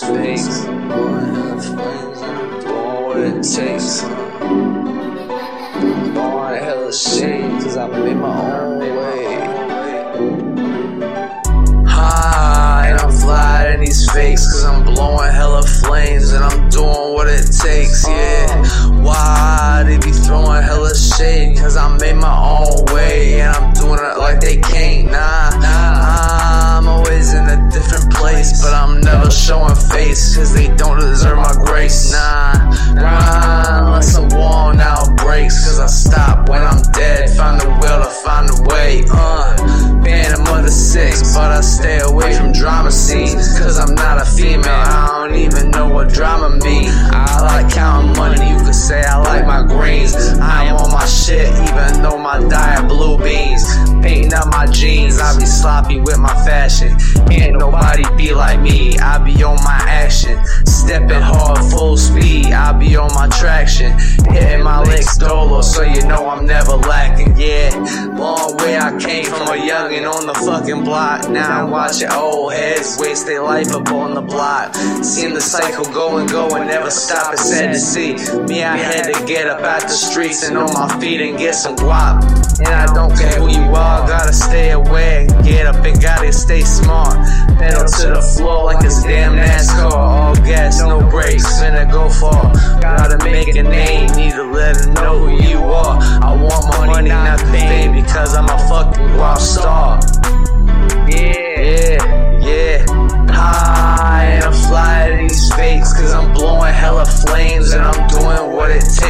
[0.00, 0.64] these.
[0.66, 1.76] Blowing
[3.04, 4.02] what it takes.
[6.12, 8.65] Blowing hella shade, cause I made my own
[28.66, 32.52] but I'm never showing face, cause they don't deserve my grace, nah.
[32.96, 38.02] Rhyme unless I'm worn out brakes, cause I stop when I'm dead, find a will
[38.02, 39.56] to find a way, uh.
[40.02, 44.24] Phantom of the six, but I stay away from drama scenes, cause I'm not a
[44.24, 46.90] female, I don't even know what drama mean.
[46.90, 50.14] I like counting money, you could say I like my greens.
[50.40, 50.76] I am
[51.06, 53.64] my shit, even though my diet blue beans.
[54.02, 56.96] Painting up my jeans, I be sloppy with my fashion.
[57.30, 60.44] Ain't nobody be like me, I be on my action.
[60.66, 63.96] Stepping hard, full speed, I be on my traction.
[64.32, 67.70] Hitting my legs dolo, so you know I'm never lacking, yeah.
[69.00, 71.28] Came from a youngin' on the fucking block.
[71.28, 74.74] Now I'm watching old heads waste their life up on the block.
[75.04, 78.14] Seeing the cycle go and go and never stop, it's sad to see.
[78.44, 81.54] Me, I had to get up out the streets and on my feet and get
[81.54, 82.24] some guap.
[82.58, 85.26] And I don't care who you are, gotta stay aware.
[85.42, 87.14] Get up and gotta stay smart.
[87.58, 89.92] Pedal to the floor like it's damn NASCAR.
[89.92, 92.52] All gas, no brakes, finna go far.
[92.80, 95.98] Gotta make a name, need to let them know who you are.
[96.22, 97.65] I want money, not fame,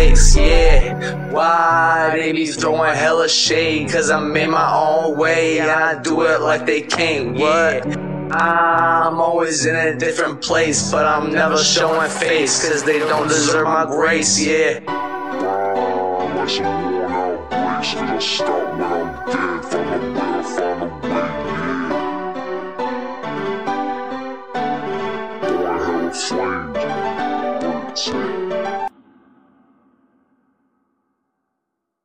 [0.07, 1.31] takes, yeah.
[1.31, 6.23] Why they be throwing hella shade, Cause I'm in my own way and I do
[6.23, 7.87] it like they can't, what?
[8.33, 13.67] I'm always in a different place, but I'm never showing face, cause they don't deserve
[13.67, 14.81] my grace, yeah.
[16.35, 19.65] Like some worn out brakes, cause I stop when I'm dead.
[19.65, 21.27] Find a way, find a way,
[28.07, 28.56] yeah.